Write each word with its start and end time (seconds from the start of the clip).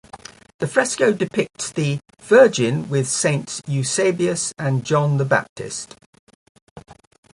The 0.57 0.65
fresco 0.67 1.13
depicts 1.13 1.71
the 1.71 1.99
"Virgin 2.19 2.89
with 2.89 3.07
Saints 3.07 3.61
Eusebius 3.67 4.51
and 4.57 4.83
John 4.83 5.17
the 5.17 5.25
Baptist". 5.25 5.95